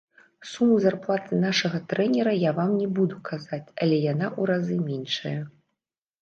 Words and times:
Суму 0.51 0.77
зарплаты 0.85 1.37
нашага 1.43 1.81
трэнера 1.93 2.33
я 2.35 2.51
вам 2.61 2.71
не 2.79 2.87
буду 3.01 3.15
казаць, 3.29 3.67
але 3.85 4.01
яна 4.13 4.27
ў 4.39 4.49
разы 4.55 4.75
меншая. 4.89 5.37